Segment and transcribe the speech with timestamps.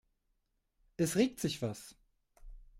[0.97, 1.95] Es regt sich was.